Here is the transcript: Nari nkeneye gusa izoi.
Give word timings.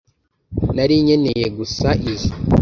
Nari 0.75 0.95
nkeneye 1.03 1.47
gusa 1.57 1.87
izoi. 2.11 2.31